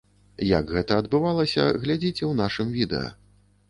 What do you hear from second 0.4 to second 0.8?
Як